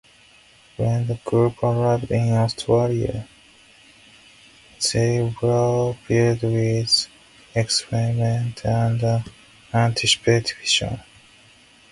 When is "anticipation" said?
9.71-11.01